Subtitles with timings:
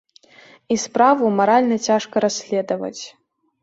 [0.75, 2.99] І справу маральна цяжка расследаваць.